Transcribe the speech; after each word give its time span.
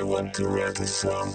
I 0.00 0.02
want 0.02 0.32
to 0.34 0.46
write 0.46 0.78
a 0.78 0.86
song. 0.86 1.34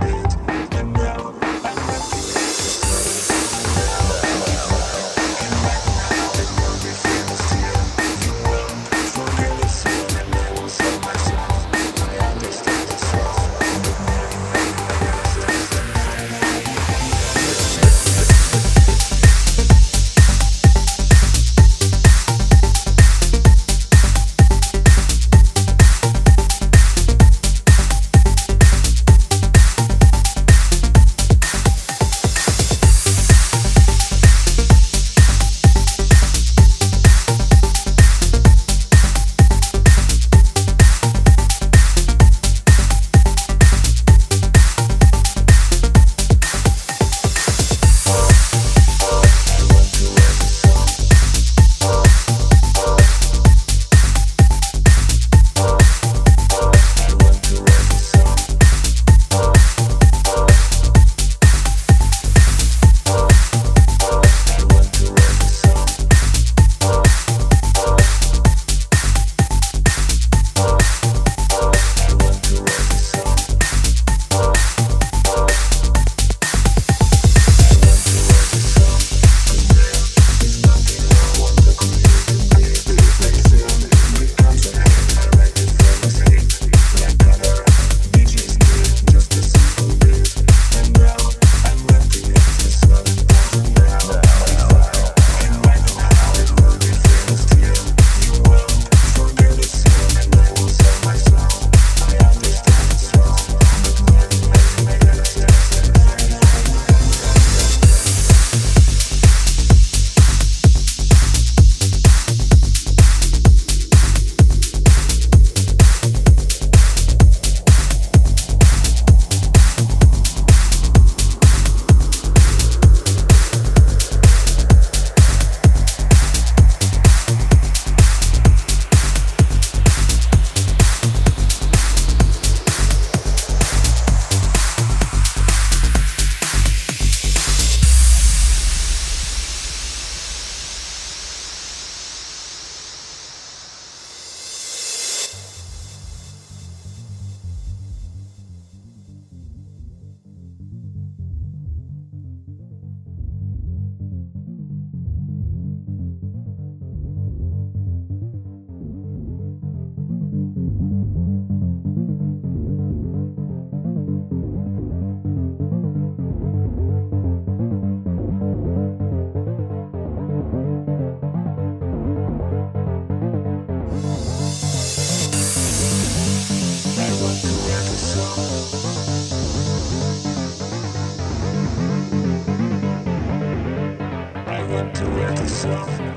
do 184.71 185.05
it 185.17 185.39
yourself. 185.39 186.10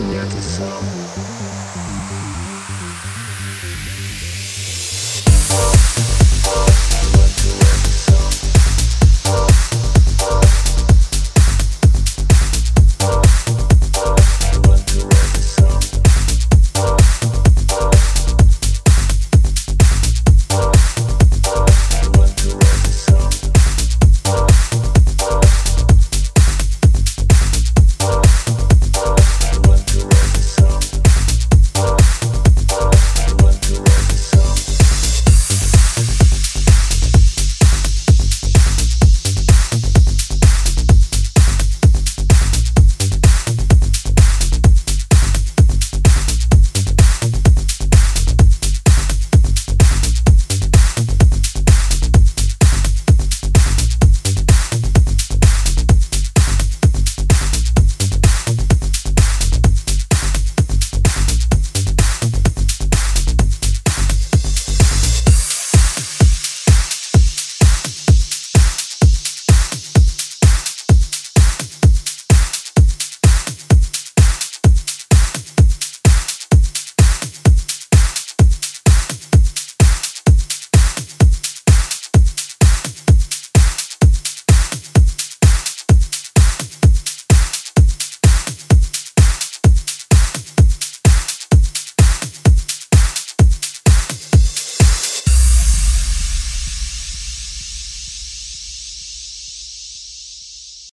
I 0.00 0.02
want 0.02 0.12
to 0.14 0.18
get 0.18 0.30
the 0.30 0.42
song. 0.42 0.99